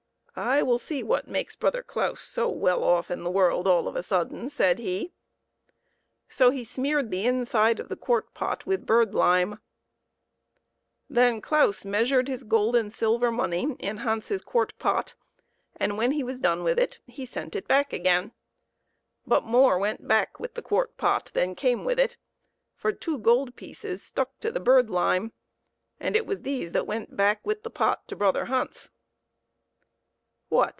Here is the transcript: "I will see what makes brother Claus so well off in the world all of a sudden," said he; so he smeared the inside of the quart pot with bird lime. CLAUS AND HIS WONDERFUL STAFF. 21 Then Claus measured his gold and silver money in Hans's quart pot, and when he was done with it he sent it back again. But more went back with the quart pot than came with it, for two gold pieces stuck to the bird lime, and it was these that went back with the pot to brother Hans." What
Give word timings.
"I 0.41 0.63
will 0.63 0.79
see 0.79 1.03
what 1.03 1.27
makes 1.27 1.57
brother 1.57 1.83
Claus 1.83 2.21
so 2.21 2.47
well 2.49 2.85
off 2.85 3.11
in 3.11 3.21
the 3.23 3.29
world 3.29 3.67
all 3.67 3.85
of 3.87 3.97
a 3.97 4.01
sudden," 4.01 4.49
said 4.49 4.79
he; 4.79 5.11
so 6.29 6.51
he 6.51 6.63
smeared 6.63 7.11
the 7.11 7.27
inside 7.27 7.81
of 7.81 7.89
the 7.89 7.97
quart 7.97 8.33
pot 8.33 8.65
with 8.65 8.85
bird 8.85 9.13
lime. 9.13 9.59
CLAUS 11.11 11.13
AND 11.13 11.13
HIS 11.17 11.21
WONDERFUL 11.23 11.27
STAFF. 11.27 11.29
21 11.29 11.35
Then 11.35 11.41
Claus 11.41 11.85
measured 11.85 12.27
his 12.29 12.43
gold 12.45 12.75
and 12.77 12.93
silver 12.93 13.29
money 13.31 13.75
in 13.77 13.97
Hans's 13.97 14.41
quart 14.41 14.73
pot, 14.79 15.13
and 15.75 15.97
when 15.97 16.11
he 16.13 16.23
was 16.23 16.39
done 16.39 16.63
with 16.63 16.79
it 16.79 16.99
he 17.05 17.25
sent 17.25 17.53
it 17.53 17.67
back 17.67 17.91
again. 17.91 18.31
But 19.27 19.43
more 19.43 19.77
went 19.77 20.07
back 20.07 20.39
with 20.39 20.53
the 20.53 20.63
quart 20.63 20.95
pot 20.97 21.29
than 21.33 21.55
came 21.55 21.83
with 21.83 21.99
it, 21.99 22.15
for 22.73 22.93
two 22.93 23.19
gold 23.19 23.57
pieces 23.57 24.01
stuck 24.01 24.39
to 24.39 24.49
the 24.51 24.61
bird 24.61 24.89
lime, 24.89 25.33
and 25.99 26.15
it 26.15 26.25
was 26.25 26.41
these 26.43 26.71
that 26.71 26.87
went 26.87 27.17
back 27.17 27.45
with 27.45 27.63
the 27.63 27.69
pot 27.69 28.07
to 28.07 28.15
brother 28.15 28.45
Hans." 28.45 28.89
What 30.51 30.69